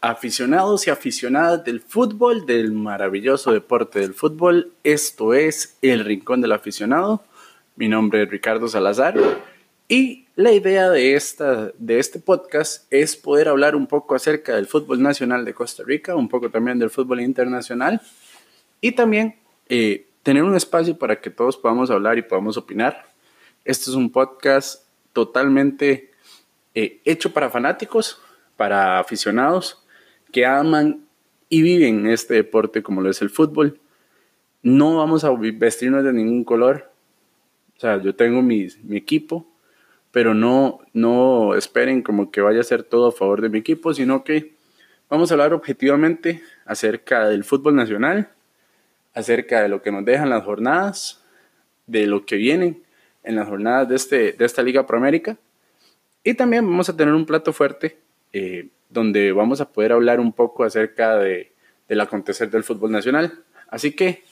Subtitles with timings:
[0.00, 4.72] aficionados y aficionadas del fútbol, del maravilloso deporte del fútbol.
[4.84, 7.24] Esto es El Rincón del Aficionado.
[7.76, 9.16] Mi nombre es Ricardo Salazar
[9.88, 14.66] y la idea de, esta, de este podcast es poder hablar un poco acerca del
[14.66, 18.00] fútbol nacional de Costa Rica, un poco también del fútbol internacional
[18.80, 19.36] y también
[19.68, 23.08] eh, tener un espacio para que todos podamos hablar y podamos opinar.
[23.64, 26.12] Este es un podcast totalmente
[26.74, 28.20] eh, hecho para fanáticos,
[28.56, 29.77] para aficionados
[30.32, 31.06] que aman
[31.48, 33.80] y viven este deporte como lo es el fútbol.
[34.62, 36.90] No vamos a vestirnos de ningún color.
[37.76, 39.46] O sea, yo tengo mi, mi equipo,
[40.10, 43.94] pero no, no esperen como que vaya a ser todo a favor de mi equipo,
[43.94, 44.54] sino que
[45.08, 48.30] vamos a hablar objetivamente acerca del fútbol nacional,
[49.14, 51.22] acerca de lo que nos dejan las jornadas,
[51.86, 52.82] de lo que vienen
[53.22, 55.38] en las jornadas de, este, de esta Liga Proamérica.
[56.24, 57.98] Y también vamos a tener un plato fuerte
[58.32, 61.52] eh, donde vamos a poder hablar un poco acerca de,
[61.88, 63.44] del acontecer del fútbol nacional.
[63.68, 64.24] Así que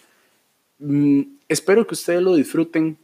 [0.79, 2.99] mm, espero que ustedes lo disfruten.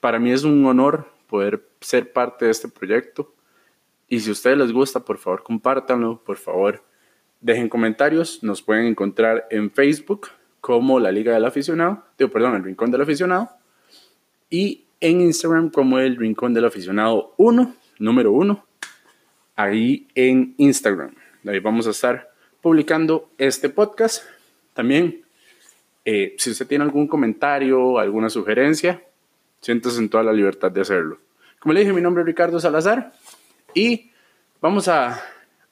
[0.00, 3.32] Para mí es un honor poder ser parte de este proyecto.
[4.08, 6.84] Y si a ustedes les gusta, por favor, compártanlo, por favor,
[7.40, 8.42] dejen comentarios.
[8.42, 10.28] Nos pueden encontrar en Facebook
[10.60, 13.50] como la Liga del Aficionado, digo, perdón, el Rincón del Aficionado,
[14.48, 18.64] y en Instagram como el Rincón del Aficionado 1, número 1
[19.56, 21.14] ahí en Instagram.
[21.46, 24.24] Ahí vamos a estar publicando este podcast.
[24.74, 25.24] También,
[26.04, 29.02] eh, si usted tiene algún comentario, alguna sugerencia,
[29.60, 31.18] siéntese en toda la libertad de hacerlo.
[31.58, 33.12] Como le dije, mi nombre es Ricardo Salazar
[33.74, 34.10] y
[34.60, 35.22] vamos a,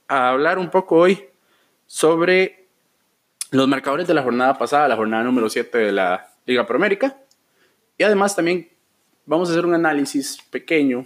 [0.08, 1.24] a hablar un poco hoy
[1.86, 2.66] sobre
[3.50, 7.16] los marcadores de la jornada pasada, la jornada número 7 de la Liga Proamérica.
[7.98, 8.68] Y además también
[9.26, 11.04] vamos a hacer un análisis pequeño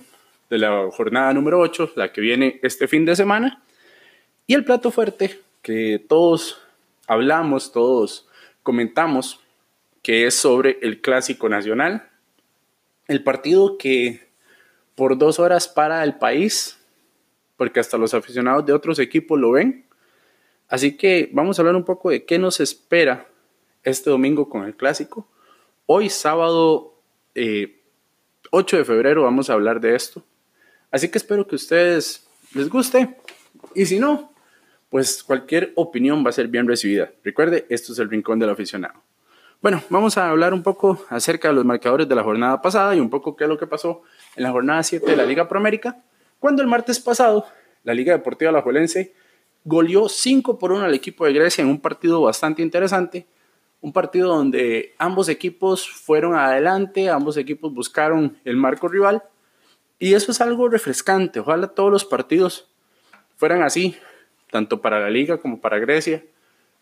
[0.54, 3.60] de la jornada número 8, la que viene este fin de semana.
[4.46, 6.62] Y el plato fuerte que todos
[7.08, 8.28] hablamos, todos
[8.62, 9.40] comentamos,
[10.00, 12.08] que es sobre el Clásico Nacional,
[13.08, 14.28] el partido que
[14.94, 16.78] por dos horas para el país,
[17.56, 19.86] porque hasta los aficionados de otros equipos lo ven.
[20.68, 23.26] Así que vamos a hablar un poco de qué nos espera
[23.82, 25.26] este domingo con el Clásico.
[25.86, 26.94] Hoy sábado
[27.34, 27.74] 8 eh,
[28.52, 30.22] de febrero vamos a hablar de esto.
[30.94, 32.24] Así que espero que a ustedes
[32.54, 33.16] les guste.
[33.74, 34.32] Y si no,
[34.90, 37.10] pues cualquier opinión va a ser bien recibida.
[37.24, 38.94] Recuerde, esto es el Rincón del Aficionado.
[39.60, 43.00] Bueno, vamos a hablar un poco acerca de los marcadores de la jornada pasada y
[43.00, 44.02] un poco qué es lo que pasó
[44.36, 46.00] en la jornada 7 de la Liga Proamérica,
[46.38, 47.44] cuando el martes pasado
[47.82, 49.14] la Liga Deportiva Alajuelense
[49.64, 53.26] goleó 5 por 1 al equipo de Grecia en un partido bastante interesante,
[53.80, 59.24] un partido donde ambos equipos fueron adelante, ambos equipos buscaron el marco rival
[59.98, 61.40] y eso es algo refrescante.
[61.40, 62.68] Ojalá todos los partidos
[63.36, 63.96] fueran así,
[64.50, 66.24] tanto para la liga como para Grecia,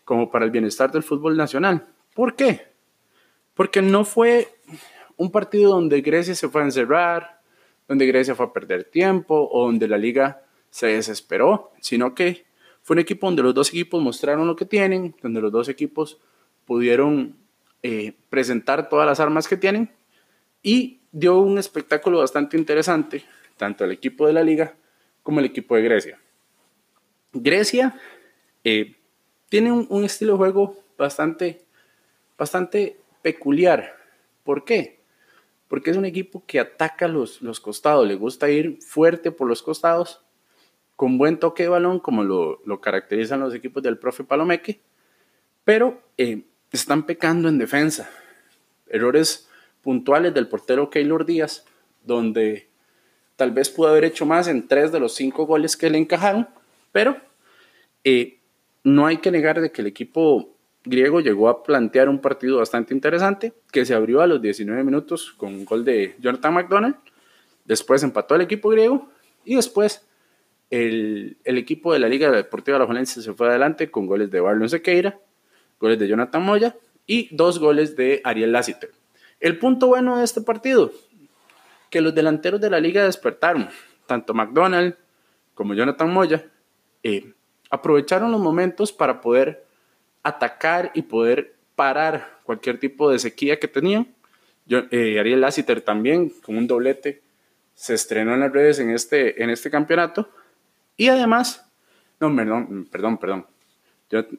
[0.05, 1.87] como para el bienestar del fútbol nacional.
[2.13, 2.67] ¿Por qué?
[3.53, 4.49] Porque no fue
[5.17, 7.41] un partido donde Grecia se fue a encerrar,
[7.87, 12.45] donde Grecia fue a perder tiempo o donde la liga se desesperó, sino que
[12.81, 16.19] fue un equipo donde los dos equipos mostraron lo que tienen, donde los dos equipos
[16.65, 17.35] pudieron
[17.83, 19.91] eh, presentar todas las armas que tienen
[20.61, 23.23] y dio un espectáculo bastante interesante,
[23.55, 24.75] tanto el equipo de la liga
[25.21, 26.19] como el equipo de Grecia.
[27.31, 27.97] Grecia
[28.63, 28.95] eh,
[29.47, 31.63] tiene un, estilo de juego bastante,
[32.37, 33.95] bastante peculiar.
[34.43, 34.99] ¿Por qué?
[35.67, 39.61] Porque es un equipo que ataca los, los costados, le gusta ir fuerte por los
[39.61, 40.21] costados,
[40.95, 44.81] con buen toque de balón, como lo, caracterizan los equipos del profe Palomeque,
[45.63, 48.09] pero eh, están pecando en defensa.
[48.87, 49.47] Errores
[49.83, 51.65] puntuales del portero Keylor Díaz,
[52.03, 52.69] donde
[53.35, 56.47] tal vez pudo haber hecho más en tres de los cinco goles que le encajaron,
[56.91, 57.17] pero
[58.03, 58.39] eh,
[58.83, 60.55] no hay que negar de que el equipo
[60.85, 65.33] griego llegó a plantear un partido bastante interesante, que se abrió a los 19 minutos
[65.33, 66.95] con un gol de Jonathan McDonald,
[67.65, 69.09] después empató el equipo griego
[69.45, 70.05] y después
[70.69, 74.39] el, equipo de la Liga Deportiva de la Valencia se fue adelante con goles de
[74.39, 75.19] Barlon Sequeira,
[75.79, 76.75] goles de Jonathan Moya
[77.05, 78.91] y dos goles de Ariel Lassiter.
[79.43, 80.93] El punto bueno de este partido,
[81.89, 83.67] que los delanteros de la liga despertaron,
[84.05, 84.95] tanto McDonald
[85.53, 86.49] como Jonathan Moya,
[87.03, 87.33] eh,
[87.69, 89.65] aprovecharon los momentos para poder
[90.23, 94.07] atacar y poder parar cualquier tipo de sequía que tenían.
[94.69, 97.21] Eh, Ariel Lassiter también, con un doblete,
[97.73, 100.29] se estrenó en las redes en este, en este campeonato.
[100.95, 101.69] Y además,
[102.21, 103.47] no, perdón, perdón, perdón.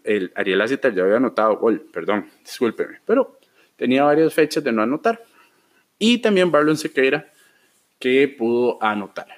[0.03, 3.01] el Ariel Lassiter ya había anotado gol, perdón, discúlpeme.
[3.05, 3.39] Pero
[3.77, 5.25] tenía varias fechas de no anotar.
[5.99, 7.31] Y también Barlon Sequeira,
[7.99, 9.29] que pudo anotar.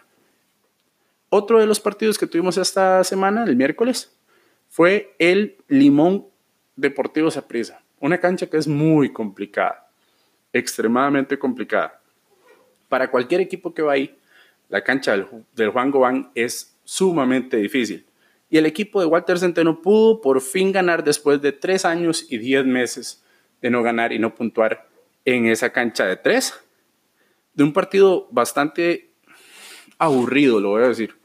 [1.29, 4.17] Otro de los partidos que tuvimos esta semana, el miércoles,
[4.69, 6.27] fue el Limón
[6.77, 7.83] Deportivo Saprissa.
[8.01, 9.91] Una cancha que es muy complicada,
[10.53, 12.01] extremadamente complicada.
[12.89, 14.17] Para cualquier equipo que va ahí,
[14.69, 18.07] la cancha del, del Juan Gobán es sumamente difícil.
[18.49, 22.39] Y el equipo de Walter Centeno pudo por fin ganar después de tres años y
[22.39, 23.25] diez meses
[23.61, 24.89] de no ganar y no puntuar
[25.25, 26.55] en esa cancha de tres.
[27.55, 29.11] De un partido bastante
[29.99, 31.17] aburrido, lo voy a decir.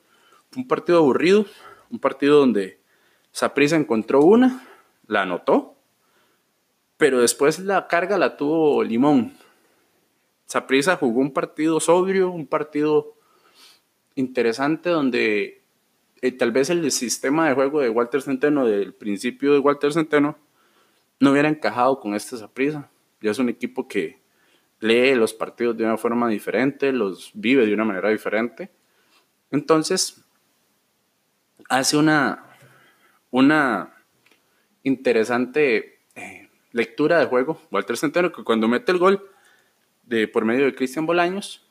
[0.56, 1.45] Un partido aburrido,
[1.89, 2.80] un partido donde
[3.31, 4.68] Saprisa encontró una,
[5.07, 5.75] la anotó,
[6.98, 9.34] pero después la carga la tuvo Limón.
[10.45, 13.16] Saprisa jugó un partido sobrio, un partido
[14.16, 15.62] interesante donde
[16.22, 20.38] eh, tal vez el sistema de juego de Walter Centeno, del principio de Walter Centeno,
[21.21, 22.89] no hubiera encajado con este Saprisa.
[23.21, 24.19] Ya es un equipo que
[24.79, 28.71] lee los partidos de una forma diferente, los vive de una manera diferente.
[29.51, 30.25] Entonces,
[31.69, 32.57] hace una,
[33.29, 33.94] una
[34.81, 39.29] interesante eh, lectura de juego, Walter Centeno, que cuando mete el gol
[40.01, 41.69] de, por medio de Cristian Bolaños,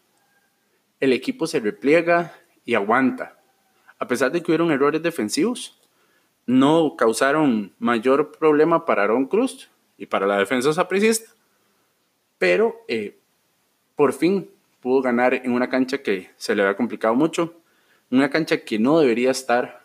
[1.00, 3.40] el equipo se repliega y aguanta.
[3.98, 5.79] A pesar de que hubieron errores defensivos,
[6.46, 11.30] no causaron mayor problema para Aaron Cruz y para la defensa sapricista,
[12.38, 13.18] pero eh,
[13.96, 14.50] por fin
[14.80, 17.54] pudo ganar en una cancha que se le había complicado mucho,
[18.10, 19.82] una cancha que no debería estar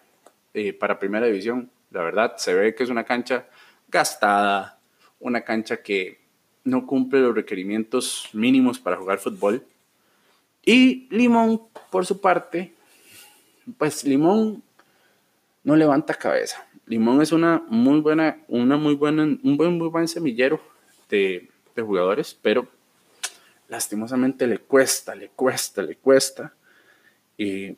[0.53, 1.69] eh, para primera división.
[1.91, 3.45] La verdad, se ve que es una cancha
[3.89, 4.79] gastada,
[5.19, 6.19] una cancha que
[6.63, 9.63] no cumple los requerimientos mínimos para jugar fútbol.
[10.63, 11.61] Y Limón,
[11.91, 12.73] por su parte,
[13.77, 14.63] pues Limón
[15.65, 16.65] no levanta cabeza.
[16.85, 20.61] Limón es una muy buena, una muy buena, un buen, muy buen semillero
[21.09, 22.67] de, jugadores, pero
[23.67, 26.53] lastimosamente le cuesta, le cuesta, le cuesta.
[27.37, 27.75] Y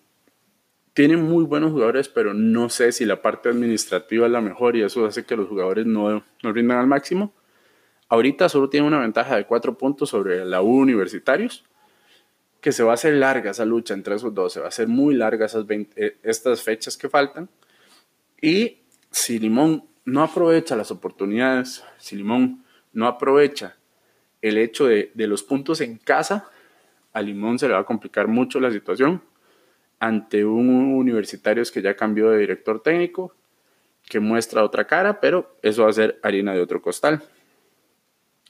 [0.94, 4.83] tiene muy buenos jugadores, pero no sé si la parte administrativa es la mejor y
[4.83, 7.33] eso hace que los jugadores no, no rindan al máximo.
[8.10, 11.63] Ahorita solo tiene una ventaja de cuatro puntos sobre la U Universitarios,
[12.60, 14.88] que se va a hacer larga esa lucha entre esos dos, se va a hacer
[14.88, 17.50] muy larga esas eh, estas fechas que faltan.
[18.42, 18.80] Y
[19.12, 22.63] si Limón no aprovecha las oportunidades, si Limón
[22.94, 23.78] no aprovecha
[24.42, 26.50] el hecho de, los puntos en casa,
[27.13, 29.22] a Limón se le va a complicar mucho la situación
[30.00, 33.36] ante un universitario que ya cambió de director técnico,
[34.04, 37.24] que muestra otra cara, pero eso va a ser harina de otro costal.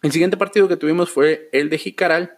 [0.01, 2.38] El siguiente partido que tuvimos fue el de Jicaral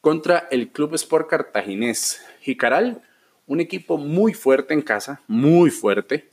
[0.00, 2.24] contra el Club Sport Cartaginés.
[2.40, 3.02] Jicaral,
[3.46, 6.29] un equipo muy fuerte en casa, muy fuerte,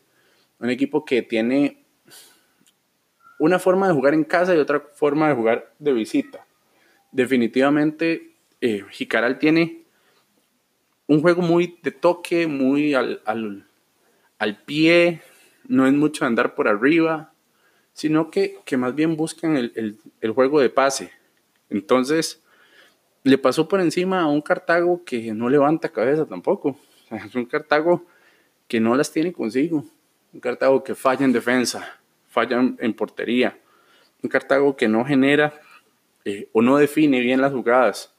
[0.59, 1.83] un equipo que tiene
[3.39, 6.45] una forma de jugar en casa y otra forma de jugar de visita.
[7.11, 9.83] Definitivamente, eh, Jicaral tiene
[11.07, 13.23] un juego muy de toque, muy al,
[14.65, 15.21] pie,
[15.67, 17.33] no es mucho andar por arriba,
[17.93, 21.11] sino que, más bien buscan el, el, juego de pase.
[21.69, 22.43] Entonces,
[23.23, 26.77] le pasó por encima a un Cartago que no levanta cabeza tampoco.
[27.09, 28.05] Es un Cartago
[28.67, 29.85] que no las tiene consigo.
[30.33, 33.59] Un Cartago que falla en defensa, falla en portería.
[34.21, 35.53] Un Cartago que no genera
[36.25, 38.13] eh, o no define bien las jugadas.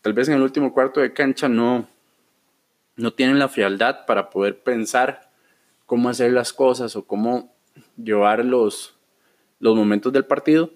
[0.00, 1.88] Tal vez en el último cuarto de cancha no,
[2.96, 5.30] no tienen la frialdad para poder pensar
[5.86, 7.54] cómo hacer las cosas o cómo
[7.96, 8.98] llevar los,
[9.60, 10.72] los momentos del partido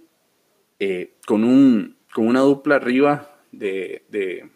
[0.78, 4.48] eh, con, un, con una dupla arriba de, de,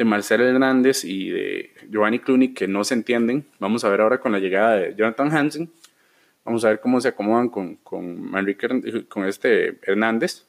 [0.00, 3.44] de Marcelo Hernández y de Giovanni Clooney que no se entienden.
[3.58, 5.70] Vamos a ver ahora con la llegada de Jonathan Hansen.
[6.42, 8.32] Vamos a ver cómo se acomodan con, con,
[9.10, 10.46] con este Hernández.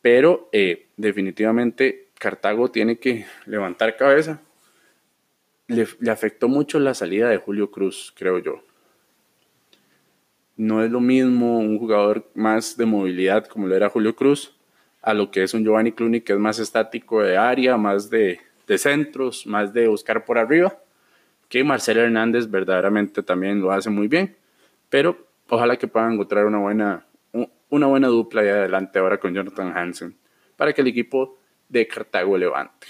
[0.00, 4.40] Pero eh, definitivamente Cartago tiene que levantar cabeza.
[5.66, 8.62] Le, le, afectó mucho la salida de Julio Cruz, creo yo.
[10.56, 14.54] No es lo mismo un jugador más de movilidad como lo era Julio Cruz
[15.02, 18.40] a lo que es un Giovanni Cluny que es más estático de área, más de,
[18.68, 20.78] de centros, más de buscar por arriba,
[21.48, 24.36] que Marcelo Hernández verdaderamente también lo hace muy bien,
[24.88, 27.04] pero ojalá que puedan encontrar una buena
[27.70, 30.16] una buena dupla ahí adelante ahora con Jonathan Hansen
[30.56, 32.88] para que el equipo de Cartago levante.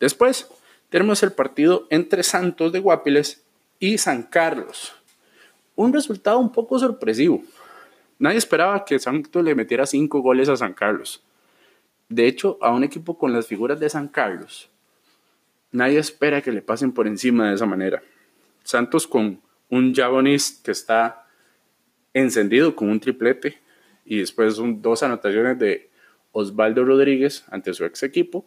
[0.00, 0.48] Después
[0.88, 3.44] tenemos el partido entre Santos de Guapiles
[3.78, 4.94] y San Carlos.
[5.76, 7.42] Un resultado un poco sorpresivo.
[8.18, 11.22] Nadie esperaba que Santos le metiera cinco goles a San Carlos.
[12.08, 14.70] De hecho, a un equipo con las figuras de San Carlos,
[15.74, 18.02] nadie espera que le pasen por encima de esa manera.
[18.62, 21.26] Santos con un Javonis que está
[22.14, 23.58] encendido con un triplete,
[24.04, 25.90] y después dos anotaciones de
[26.32, 28.46] Osvaldo Rodríguez ante su ex equipo.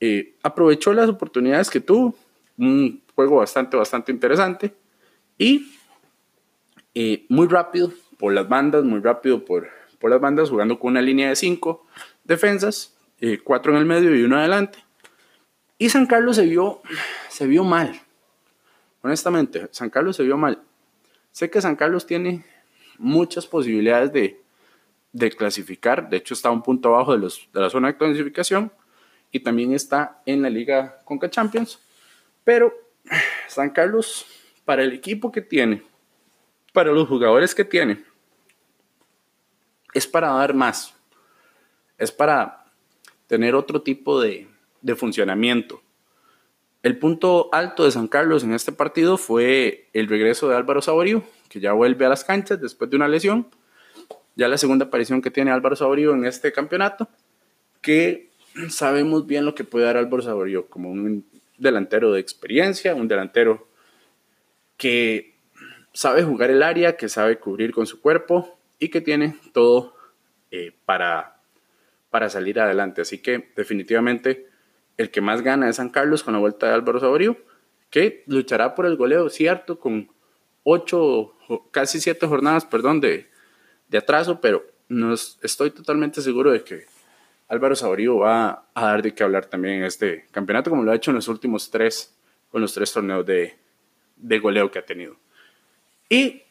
[0.00, 2.14] Eh, aprovechó las oportunidades que tuvo,
[2.58, 4.74] un juego bastante, bastante interesante
[5.38, 5.72] y
[6.94, 11.02] eh, muy rápido por las bandas, muy rápido por, por las bandas, jugando con una
[11.02, 11.86] línea de cinco
[12.24, 14.78] defensas, eh, cuatro en el medio y uno adelante.
[15.82, 16.80] Y San Carlos se vio,
[17.28, 18.00] se vio mal.
[19.02, 20.62] Honestamente, San Carlos se vio mal.
[21.32, 22.44] Sé que San Carlos tiene
[22.98, 24.40] muchas posibilidades de,
[25.36, 26.08] clasificar.
[26.08, 28.70] De hecho, está un punto abajo de, de la zona de clasificación
[29.32, 31.80] y también está en la Liga Conca Champions.
[32.44, 32.72] Pero
[33.48, 34.24] San Carlos,
[34.64, 35.82] para el equipo que tiene,
[36.72, 38.04] para los jugadores que tiene,
[39.94, 40.94] es para dar más.
[41.98, 42.66] Es para
[43.26, 44.51] tener otro tipo de,
[44.82, 45.82] de funcionamiento.
[46.82, 51.22] El punto alto de San Carlos en este partido fue el regreso de Álvaro Saborío,
[51.48, 53.46] que ya vuelve a las canchas después de una lesión.
[54.34, 57.08] Ya la segunda aparición que tiene Álvaro Saborío en este campeonato,
[57.80, 58.30] que
[58.68, 61.24] sabemos bien lo que puede dar Álvaro Saborío como un
[61.56, 63.68] delantero de experiencia, un delantero
[64.76, 65.36] que
[65.92, 69.94] sabe jugar el área, que sabe cubrir con su cuerpo y que tiene todo
[70.50, 71.36] eh, para,
[72.10, 73.02] para salir adelante.
[73.02, 74.48] Así que definitivamente
[74.96, 77.36] el que más gana es San Carlos con la vuelta de Álvaro Saborío,
[77.90, 80.10] que luchará por el goleo, cierto, con
[80.62, 81.34] ocho,
[81.70, 83.28] casi siete jornadas, perdón, de,
[83.88, 86.86] de atraso, pero no estoy totalmente seguro de que
[87.48, 90.96] Álvaro Saborío va a dar de qué hablar también en este campeonato, como lo ha
[90.96, 92.16] hecho en los últimos tres,
[92.50, 93.58] con los tres torneos de,
[94.16, 95.16] de goleo que ha tenido.
[96.08, 96.42] Y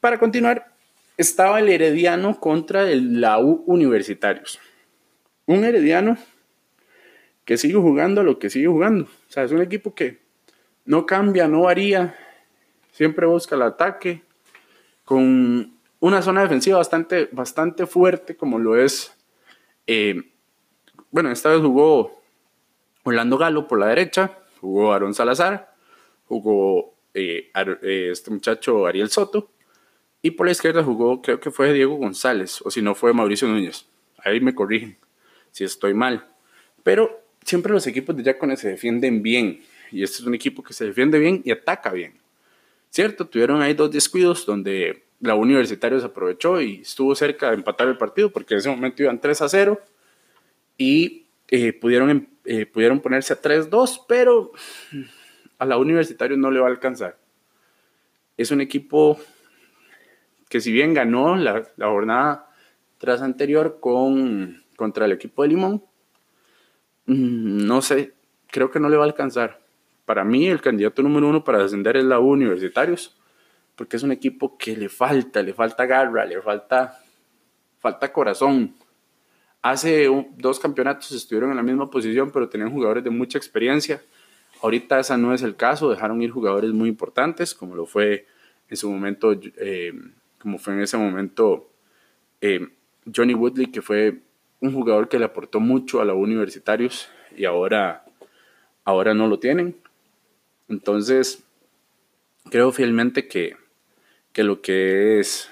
[0.00, 0.72] para continuar,
[1.16, 4.60] estaba el Herediano contra el la U Universitarios.
[5.46, 6.16] Un Herediano
[7.48, 9.04] que sigue jugando lo que sigue jugando.
[9.04, 10.18] O sea, es un equipo que
[10.84, 12.14] no cambia, no varía,
[12.92, 14.20] siempre busca el ataque,
[15.02, 19.16] con una zona defensiva bastante, bastante fuerte, como lo es.
[19.86, 20.30] Eh,
[21.10, 22.20] bueno, esta vez jugó
[23.02, 25.74] Orlando Galo por la derecha, jugó Aaron Salazar,
[26.26, 29.48] jugó eh, eh, este muchacho Ariel Soto,
[30.20, 33.48] y por la izquierda jugó, creo que fue Diego González, o si no fue Mauricio
[33.48, 33.86] Núñez.
[34.18, 34.98] Ahí me corrigen
[35.50, 36.28] si estoy mal.
[36.82, 39.60] Pero siempre los equipos de Jacones se defienden bien.
[39.90, 42.12] Y este es un equipo que se defiende bien y ataca bien.
[42.90, 47.88] Cierto, tuvieron ahí dos descuidos donde la Universitario se aprovechó y estuvo cerca de empatar
[47.88, 49.80] el partido porque en ese momento iban 3 a 0
[50.76, 54.52] y eh, pudieron, em, eh, pudieron ponerse a 3-2, pero
[55.58, 57.18] a la Universitario no le va a alcanzar.
[58.36, 59.18] Es un equipo
[60.48, 62.50] que si bien ganó la, la jornada
[62.98, 65.82] tras anterior con, contra el equipo de Limón,
[67.08, 68.12] no sé,
[68.50, 69.60] creo que no le va a alcanzar.
[70.04, 73.18] Para mí el candidato número uno para descender es la U Universitarios,
[73.76, 77.00] porque es un equipo que le falta, le falta garra, le falta,
[77.78, 78.74] falta corazón.
[79.62, 84.02] Hace dos campeonatos estuvieron en la misma posición, pero tenían jugadores de mucha experiencia.
[84.62, 88.26] Ahorita esa no es el caso, dejaron ir jugadores muy importantes, como lo fue
[88.68, 89.92] en su momento, eh,
[90.38, 91.70] como fue en ese momento
[92.40, 92.68] eh,
[93.14, 94.20] Johnny Woodley, que fue
[94.60, 98.04] un jugador que le aportó mucho a los universitarios y ahora,
[98.84, 99.76] ahora no lo tienen.
[100.68, 101.44] Entonces,
[102.50, 103.56] creo fielmente que,
[104.32, 105.50] que lo que es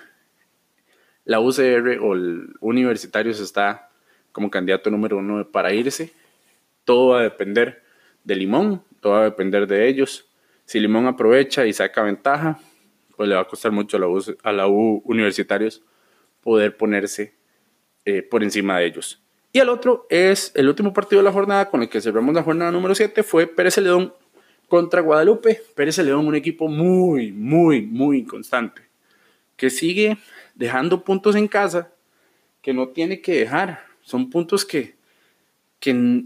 [1.24, 3.90] la UCR o el Universitarios está
[4.32, 6.12] como candidato número uno para irse.
[6.84, 7.82] Todo va a depender
[8.24, 10.28] de Limón, todo va a depender de ellos.
[10.64, 12.60] Si Limón aprovecha y saca ventaja,
[13.16, 15.82] pues le va a costar mucho a la U, a la U Universitarios
[16.42, 17.34] poder ponerse
[18.06, 19.20] eh, por encima de ellos.
[19.52, 22.44] Y el otro es el último partido de la jornada con el que cerramos la
[22.44, 24.14] jornada número 7 fue Pérez León
[24.68, 25.60] contra Guadalupe.
[25.74, 28.82] Pérez León, un equipo muy, muy, muy constante,
[29.56, 30.18] que sigue
[30.54, 31.90] dejando puntos en casa
[32.62, 33.84] que no tiene que dejar.
[34.02, 34.94] Son puntos que,
[35.80, 36.22] que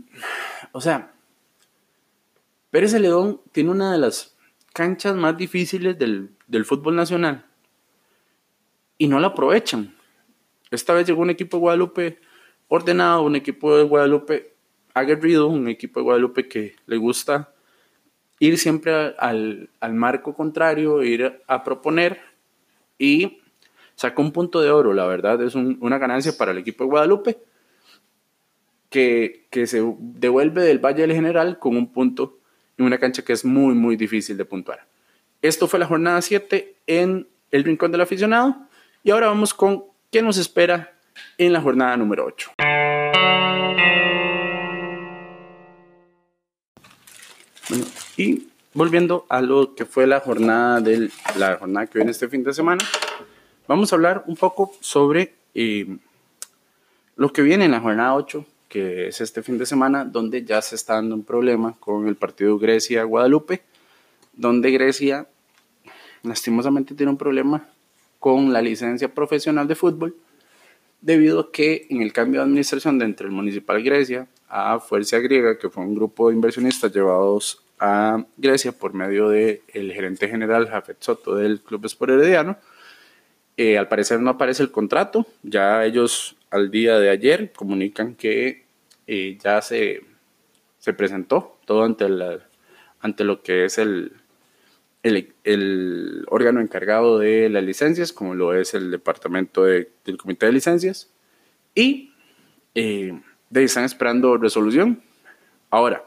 [0.73, 1.15] o sea,
[2.71, 4.37] Pérez León tiene una de las
[4.75, 7.47] canchas más difíciles del, del fútbol nacional
[8.99, 9.95] y no la aprovechan.
[10.71, 12.19] Esta vez llegó un equipo de Guadalupe
[12.69, 14.55] ordenado, un equipo de Guadalupe
[14.95, 17.53] aguerrido, un equipo de Guadalupe que le gusta
[18.39, 22.21] ir siempre al, marco contrario, ir a proponer
[22.99, 23.41] y
[23.95, 27.39] sacó un punto de oro, la verdad es una ganancia para el equipo de Guadalupe
[28.89, 32.39] que, que, se devuelve del Valle del General con un punto
[32.79, 34.87] en una cancha que es muy muy difícil de puntuar.
[35.43, 38.57] Esto fue la jornada 7 en el Rincón del Aficionado
[39.03, 40.93] y ahora vamos con ¿Qué nos espera
[41.38, 42.50] en la jornada número 8?
[48.17, 52.43] y volviendo a lo que fue la jornada, del, la jornada que viene este fin
[52.43, 52.85] de semana,
[53.69, 55.97] vamos a hablar un poco sobre eh,
[57.14, 60.61] lo que viene en la jornada 8, que es este fin de semana, donde ya
[60.61, 63.62] se está dando un problema con el partido Grecia-Guadalupe,
[64.33, 65.29] donde Grecia
[66.25, 67.69] lastimosamente tiene un problema
[68.21, 70.15] con la licencia profesional de fútbol,
[71.00, 75.19] debido a que en el cambio de administración de entre el Municipal Grecia a Fuerza
[75.19, 80.29] Griega, que fue un grupo de inversionistas llevados a Grecia por medio del el gerente
[80.29, 82.59] general Jafet Soto del Club Sport Herediano,
[83.57, 88.65] eh, al parecer no aparece el contrato, ya ellos al día de ayer comunican que
[89.07, 90.03] eh, ya se,
[90.79, 92.07] se, presentó todo ante,
[93.00, 94.12] ante lo que es el,
[95.02, 99.88] el, el, órgano encargado de las licencias, como lo es el departamento del
[100.19, 101.11] comité de licencias,
[101.75, 102.12] y
[102.75, 105.02] eh, están esperando resolución.
[105.71, 106.04] Ahora,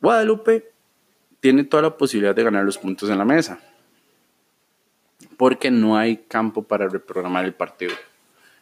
[0.00, 0.70] Guadalupe
[1.40, 3.60] tiene toda la posibilidad de ganar los puntos en la mesa,
[5.36, 7.94] porque no hay campo para reprogramar el partido.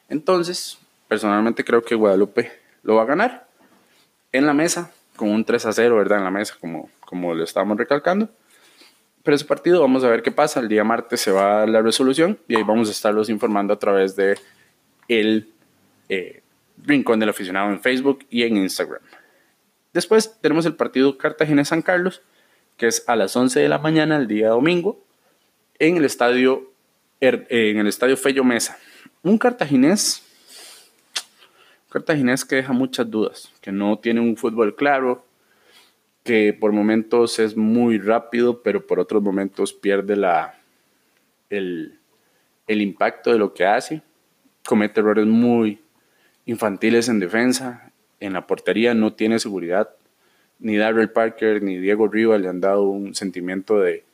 [0.09, 3.49] Entonces, personalmente creo que Guadalupe lo va a ganar
[4.33, 6.19] en la mesa, con un 3 a 0, ¿verdad?
[6.19, 8.29] En la mesa, como, como lo estábamos recalcando.
[9.27, 10.61] Pero ese partido vamos a ver qué pasa.
[10.61, 13.75] El día martes se va a dar la resolución y ahí vamos a estarlos informando
[13.75, 14.39] a través de
[15.09, 15.49] el
[16.09, 16.43] eh,
[16.85, 19.01] Rincón del Aficionado en Facebook y en Instagram.
[19.93, 22.23] Después tenemos el partido Cartagena-San Carlos,
[22.77, 25.05] que es a las 11 de la mañana el día domingo
[25.81, 26.71] en el estadio,
[27.21, 28.79] er, en el estadio Fello Mesa.
[29.25, 30.23] Un cartaginés,
[31.87, 35.26] un cartaginés que deja muchas dudas, que no tiene un fútbol claro,
[36.27, 40.59] que por momentos es muy rápido, pero por otros momentos pierde la,
[41.49, 42.01] el,
[42.67, 44.03] impacto de lo que hace.
[44.67, 45.81] Comete errores muy
[46.45, 47.93] infantiles en defensa.
[48.19, 49.91] En la portería no tiene seguridad.
[50.59, 54.05] Ni Darrell Parker ni Diego Rivas le han dado un sentimiento de,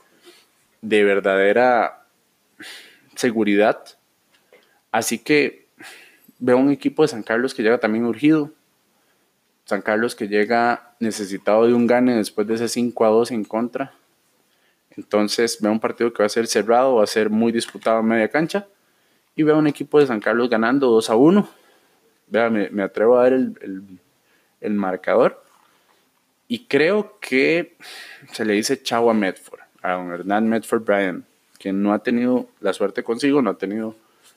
[0.83, 2.05] de verdadera
[3.17, 3.83] seguridad.
[4.91, 5.67] Así que
[6.39, 8.53] veo un equipo de San Carlos que llega también urgido,
[9.73, 13.45] San Carlos que llega necesitado de un gane después de ese 5 a 2 en
[13.45, 13.95] contra.
[14.99, 18.07] Entonces veo un partido que va a ser cerrado, va a ser muy disputado en
[18.07, 18.67] media cancha.
[19.35, 21.49] Y veo un equipo de San Carlos ganando 2 a 1.
[22.27, 23.99] Vea, me, atrevo a ver el,
[24.61, 25.43] el, marcador.
[26.49, 27.75] Y creo que
[28.31, 31.25] se le dice chau a Medford, a don Hernán Medford Bryan,
[31.59, 33.97] que no ha tenido la suerte consigo, no ha tenido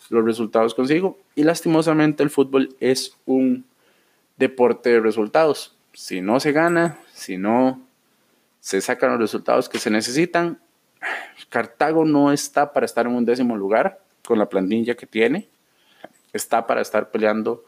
[0.10, 1.20] los resultados consigo.
[1.36, 3.66] Y lastimosamente el fútbol es un
[4.38, 5.76] deporte de resultados.
[5.94, 7.82] Si no se gana, si no
[8.60, 10.60] se sacan los resultados que se necesitan,
[11.50, 15.48] Cartago no está para estar en un décimo lugar con la plantilla que tiene.
[16.34, 17.64] Está para estar peleando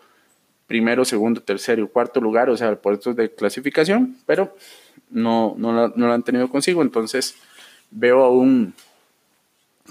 [0.65, 4.55] primero, segundo, tercero y cuarto lugar, o sea, puestos de clasificación, pero
[5.09, 6.81] no, no, lo han tenido consigo.
[6.81, 7.35] Entonces
[7.91, 8.73] veo a un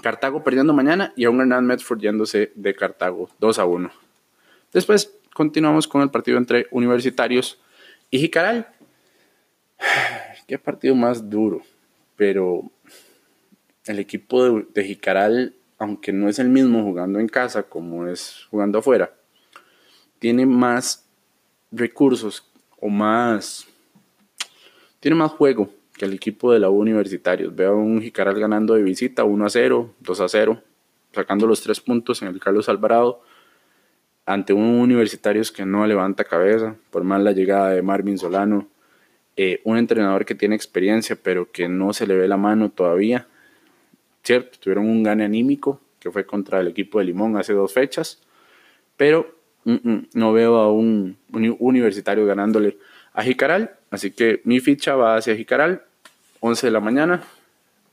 [0.03, 3.91] Cartago perdiendo mañana y a un Hernán Medford yéndose de Cartago 2 a 1.
[4.71, 7.59] Después continuamos con el partido entre Universitarios
[8.09, 8.69] y Jicaral.
[10.47, 11.61] Qué partido más duro,
[12.15, 12.71] pero
[13.85, 18.47] el equipo de, de, Jicaral, aunque no es el mismo jugando en casa como es
[18.49, 19.13] jugando afuera,
[20.17, 21.07] tiene más
[21.71, 22.43] recursos
[22.81, 23.67] o más...
[24.99, 27.55] Tiene más juego que el equipo de la U Universitarios.
[27.55, 30.63] Veo a un Jicaral ganando de visita 1 a 0, 2 a 0,
[31.13, 33.21] sacando los tres puntos en el Carlos Alvarado
[34.27, 38.67] ante un Universitarios que no levanta cabeza, por más la llegada de Marvin Solano,
[39.37, 43.25] eh, un entrenador que tiene experiencia pero que no se le ve la mano todavía.
[44.23, 48.21] Cierto, tuvieron un gane anímico que fue contra el equipo de Limón hace dos fechas,
[48.97, 52.77] pero mm, mm, no veo a un, un, universitario ganándole
[53.13, 55.83] a Jicaral, así que mi ficha va hacia Jicaral,
[56.41, 57.23] 11 de la mañana,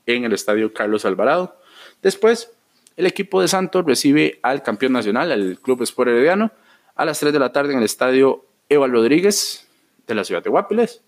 [0.05, 1.57] en el estadio Carlos Alvarado.
[2.01, 2.51] Después
[2.97, 6.51] el equipo de Santos recibe al campeón nacional, al Club Sport Herediano,
[6.95, 9.67] a las 3 de la tarde en el estadio Eva Rodríguez
[10.07, 11.01] de la ciudad de Guapiles.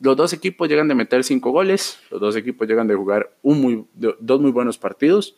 [0.00, 4.40] Los dos equipos llegan de meter cinco goles, los dos equipos llegan de jugar dos
[4.40, 5.36] muy buenos partidos,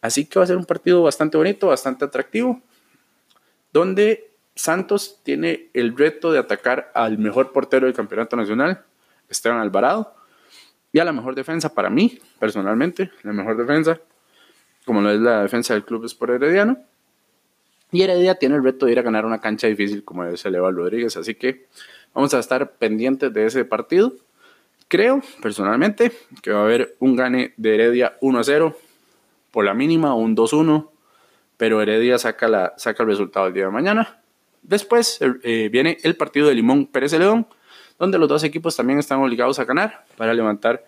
[0.00, 2.60] así que va a ser un partido bastante bonito, bastante atractivo,
[3.72, 8.84] donde Santos tiene el reto de atacar al mejor portero del campeonato nacional,
[9.28, 10.14] Esteban Alvarado,
[10.92, 14.00] y a la mejor defensa para mí, personalmente, la mejor defensa,
[14.86, 16.78] como lo es la defensa del club Sport Herediano.
[17.92, 20.54] Y Heredia tiene el reto de ir a ganar una cancha difícil como es el
[20.54, 21.16] Eva Rodríguez.
[21.16, 21.66] Así que
[22.14, 24.14] vamos a estar pendientes de ese partido.
[24.88, 28.78] Creo, personalmente, que va a haber un gane de Heredia 1 a 0,
[29.50, 30.88] por la mínima, un 2-1,
[31.56, 34.20] pero Heredia saca, la, saca el resultado el día de mañana.
[34.62, 37.46] Después eh, viene el partido de Limón Pérez León,
[37.98, 40.84] donde los dos equipos también están obligados a ganar para levantar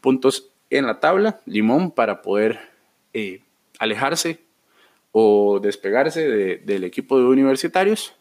[0.00, 1.40] puntos en la tabla.
[1.44, 2.60] Limón para poder
[3.12, 3.41] eh,
[3.78, 4.44] alejarse
[5.12, 6.26] o despegarse
[6.58, 8.14] del equipo de universitarios,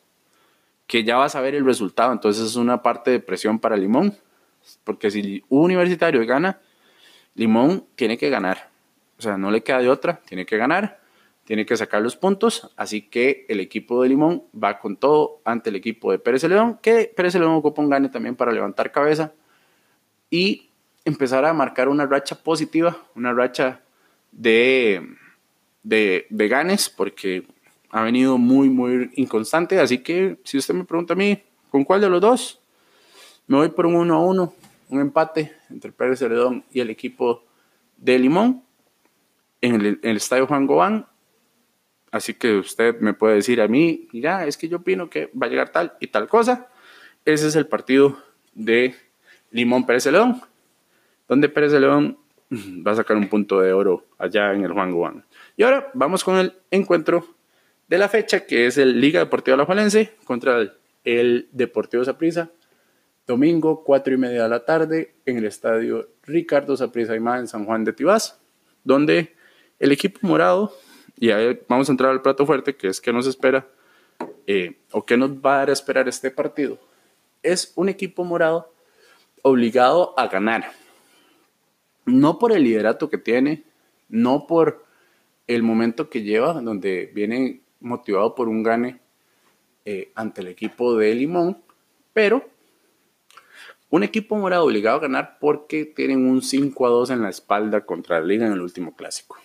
[0.88, 2.12] que ya va a saber el resultado.
[2.12, 4.18] Entonces es una parte de presión para Limón,
[4.84, 6.60] porque si un universitario gana,
[7.36, 8.70] Limón tiene que ganar.
[9.18, 11.00] O sea, no le queda de otra, tiene que ganar,
[11.46, 12.70] tiene que sacar los puntos.
[12.76, 16.80] Así que el equipo de Limón va con todo ante el equipo de Pérez León,
[16.82, 19.34] que Pérez León ocupa un gane también para levantar cabeza
[20.30, 20.70] y
[21.06, 23.82] empezar a marcar una racha positiva, una racha
[24.32, 25.16] de,
[25.84, 27.46] de, de ganes, porque
[27.90, 29.80] ha venido muy, muy inconstante.
[29.80, 32.60] Así que si usted me pregunta a mí, ¿con cuál de los dos?
[33.48, 34.54] Me voy por un 1 a 1,
[34.90, 37.44] un empate entre Pérez Celedón y el equipo
[37.98, 38.64] de Limón
[39.60, 41.06] en el, el, estadio Juan Gobán.
[42.12, 45.48] Así que usted me puede decir a mí, mira, es que yo opino que va
[45.48, 46.70] a llegar tal y tal cosa.
[47.26, 48.18] Ese es el partido
[48.54, 48.96] de
[49.52, 50.42] Limón Pérez Celedón,
[51.28, 52.18] donde Pérez Celedón
[52.52, 55.26] va a sacar un punto de oro allá en el Juan Gobán.
[55.58, 57.26] Y ahora vamos con el encuentro
[57.88, 60.62] de la fecha, que es el Liga Deportiva Alajuelense contra
[61.04, 62.50] el, Deportivo Saprissa.
[63.28, 67.66] Domingo, 4 y media de la tarde, en el estadio Ricardo Saprissa Aymá en San
[67.66, 68.40] Juan de Tibás,
[68.84, 69.36] donde
[69.80, 70.76] el equipo morado,
[71.18, 73.68] y ahí vamos a entrar al plato fuerte, que es que nos espera,
[74.48, 76.80] eh, o que nos va a dar a esperar este partido,
[77.44, 78.74] es un equipo morado
[79.44, 80.72] obligado a ganar.
[82.06, 83.64] No por el liderato que tiene,
[84.10, 84.86] no por
[85.56, 89.00] el momento que lleva, donde viene motivado por un gane
[89.86, 91.58] eh, ante el equipo de Limón,
[92.14, 92.46] pero
[93.90, 97.82] un equipo morado obligado a ganar porque tienen un 5 a 2 en la espalda
[97.82, 99.38] contra la liga en el último clásico.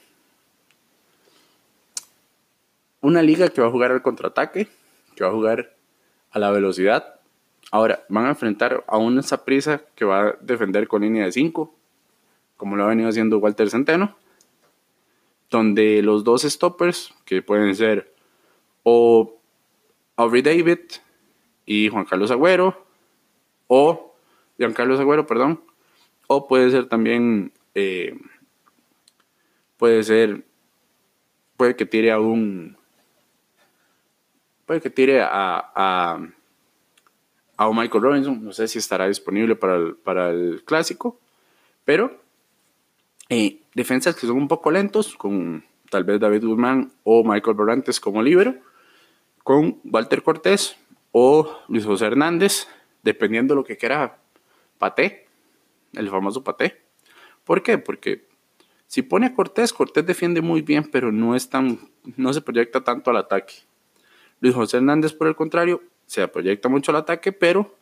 [3.00, 4.68] Una liga que va a jugar al contraataque,
[5.16, 5.74] que va a jugar
[6.30, 7.18] a la velocidad.
[7.72, 11.74] Ahora, van a enfrentar a una prisa que va a defender con línea de 5,
[12.56, 14.16] como lo ha venido haciendo Walter Centeno,
[15.50, 18.12] donde los dos stoppers, que pueden ser
[18.82, 19.40] o
[20.16, 20.78] Aubrey David
[21.64, 22.87] y Juan Carlos Agüero,
[23.68, 24.14] o
[24.59, 25.62] Juan Carlos Agüero, perdón,
[26.26, 28.18] o puede ser también, eh,
[29.76, 30.44] puede ser,
[31.56, 32.76] puede que tire a un,
[34.66, 35.28] puede que tire a,
[35.74, 36.20] a,
[37.56, 41.18] a un Michael Robinson, no sé si estará disponible para el, para el clásico,
[41.85, 42.25] pero
[43.28, 48.00] eh, defensas que son un poco lentos, con tal vez David Guzmán o Michael Barrantes
[48.00, 48.54] como libero
[49.46, 50.76] con Walter Cortés
[51.12, 52.66] o Luis José Hernández,
[53.04, 54.18] dependiendo de lo que quiera
[54.76, 55.28] Paté,
[55.92, 56.82] el famoso Paté.
[57.44, 57.78] ¿Por qué?
[57.78, 58.26] Porque
[58.88, 61.78] si pone a Cortés, Cortés defiende muy bien, pero no, es tan,
[62.16, 63.54] no se proyecta tanto al ataque.
[64.40, 67.72] Luis José Hernández, por el contrario, se proyecta mucho al ataque, pero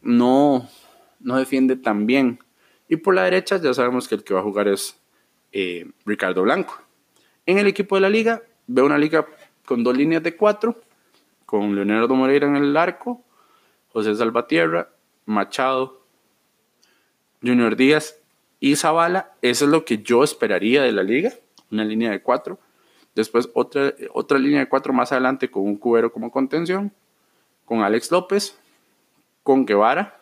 [0.00, 0.68] no,
[1.20, 2.40] no defiende tan bien.
[2.92, 5.00] Y por la derecha ya sabemos que el que va a jugar es
[5.50, 6.78] eh, Ricardo Blanco.
[7.46, 9.26] En el equipo de la liga, veo una liga
[9.64, 10.78] con dos líneas de cuatro,
[11.46, 13.24] con Leonardo Moreira en el arco,
[13.94, 14.90] José Salvatierra,
[15.24, 16.04] Machado,
[17.42, 18.20] Junior Díaz
[18.60, 19.36] y Zavala.
[19.40, 21.32] Eso es lo que yo esperaría de la liga,
[21.70, 22.58] una línea de cuatro.
[23.14, 26.92] Después otra, otra línea de cuatro más adelante con un cubero como contención,
[27.64, 28.54] con Alex López,
[29.42, 30.21] con Guevara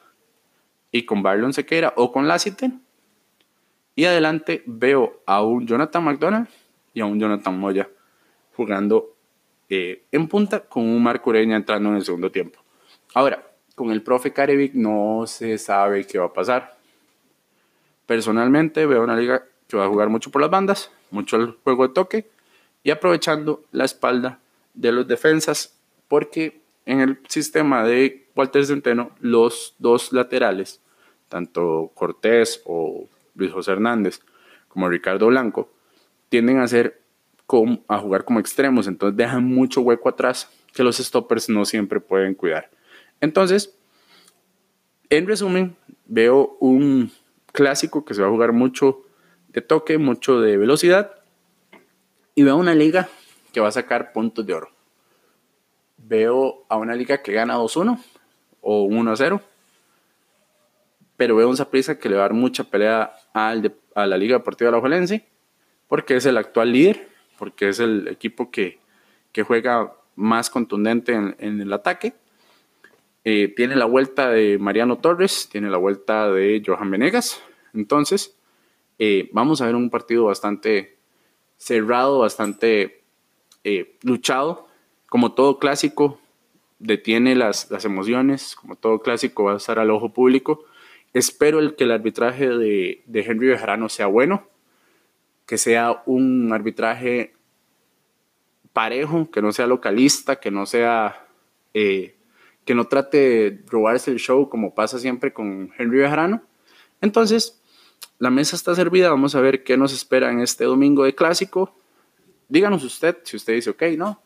[0.92, 2.82] y con Barlon Sequeira o con Lassiten.
[3.94, 6.48] Y adelante veo a un Jonathan McDonald
[6.94, 7.88] y a un Jonathan Moya
[8.56, 9.14] jugando
[9.68, 12.60] eh, en punta con un Marco Ureña entrando en el segundo tiempo.
[13.14, 16.76] Ahora, con el profe Carevic no se sabe qué va a pasar.
[18.06, 21.88] Personalmente veo una liga que va a jugar mucho por las bandas, mucho el juego
[21.88, 22.30] de toque
[22.82, 24.40] y aprovechando la espalda
[24.74, 25.76] de los defensas
[26.08, 26.59] porque
[26.90, 30.80] en el sistema de Walter Centeno los dos laterales,
[31.28, 34.20] tanto Cortés o Luis José Hernández
[34.68, 35.70] como Ricardo Blanco,
[36.28, 37.00] tienden a ser
[37.88, 42.34] a jugar como extremos, entonces dejan mucho hueco atrás que los stoppers no siempre pueden
[42.34, 42.70] cuidar.
[43.20, 43.76] Entonces,
[45.08, 45.76] en resumen,
[46.06, 47.10] veo un
[47.52, 49.02] clásico que se va a jugar mucho
[49.48, 51.10] de toque, mucho de velocidad,
[52.36, 53.08] y veo una liga
[53.52, 54.79] que va a sacar puntos de oro.
[56.10, 57.98] Veo a una liga que gana 2-1
[58.60, 59.40] o 1-0,
[61.16, 64.70] pero veo un Zaprisa que le va a dar mucha pelea a la Liga Deportiva
[64.70, 65.24] La Juelense,
[65.88, 68.78] porque es el actual líder porque es el equipo que,
[69.46, 72.12] juega más contundente en, el ataque.
[73.24, 77.42] Eh, tiene la vuelta de Mariano Torres, tiene la vuelta de Johan Venegas.
[77.72, 78.36] Entonces,
[78.98, 80.98] eh, vamos a ver un partido bastante
[81.56, 83.04] cerrado, bastante
[83.64, 84.68] eh, luchado.
[85.10, 86.18] Como todo clásico,
[86.78, 90.64] detiene las, las, emociones, como todo clásico va a estar al ojo público.
[91.12, 94.48] Espero el que el arbitraje de, de Henry Bejarano sea bueno
[95.50, 97.34] que sea un arbitraje
[98.72, 101.26] parejo, que no sea localista, que no sea,
[101.74, 102.14] eh,
[102.64, 106.44] que no trate de robarse el show como pasa siempre con Henry Bejarano.
[107.00, 107.60] Entonces,
[108.20, 111.74] la mesa está servida, vamos a ver qué nos espera en este domingo de clásico.
[112.48, 114.22] Díganos usted, si usted dice, ok, no,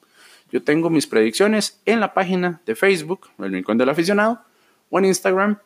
[0.54, 4.40] yo tengo mis predicciones en la página de Facebook, El Rincón del Aficionado,
[4.88, 5.58] o en Instagram,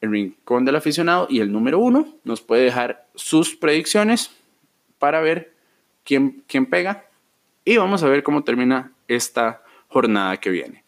[0.00, 2.08] El Rincón del Aficionado y el número uno.
[2.24, 4.32] Nos puede dejar sus predicciones
[4.98, 5.54] para ver
[6.02, 7.04] quién, quién pega
[7.64, 10.82] y vamos a ver cómo termina esta jornada que viene.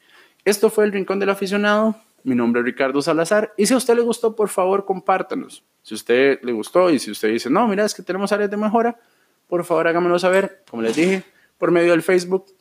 [0.44, 1.94] Esto fue El Rincón del Aficionado.
[2.24, 5.62] Mi nombre es Ricardo Salazar y si a usted le gustó, por favor, compártanos.
[5.84, 8.50] Si a usted le gustó y si usted dice, no, mira, es que tenemos áreas
[8.50, 8.98] de mejora,
[9.46, 11.22] por favor hágamelo saber, como les dije,
[11.56, 12.57] por medio del Facebook.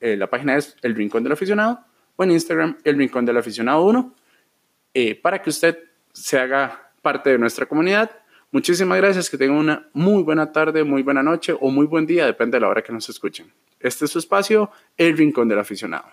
[0.00, 1.84] Eh, la página es El Rincón del Aficionado
[2.16, 4.14] o en Instagram El Rincón del Aficionado 1
[4.94, 5.78] eh, para que usted
[6.12, 8.10] se haga parte de nuestra comunidad.
[8.50, 12.24] Muchísimas gracias, que tenga una muy buena tarde, muy buena noche o muy buen día,
[12.24, 13.52] depende de la hora que nos escuchen.
[13.80, 16.06] Este es su espacio, El Rincón del Aficionado.